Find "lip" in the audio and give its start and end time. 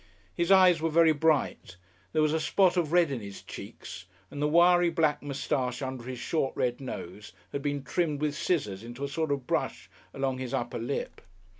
10.79-11.21